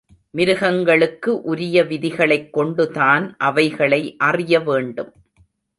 மிருகங்களுக்கு 0.31 1.41
உரிய 1.41 1.83
விதிகளைக் 1.83 2.49
கொண்டு 2.49 2.91
தான் 2.91 3.35
அவைகளை 3.37 4.15
அறிய 4.17 4.59
வேண்டும். 4.59 5.13